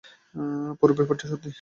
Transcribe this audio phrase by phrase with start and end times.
[0.79, 1.49] পুরো ব্যাপারটা সত্যি।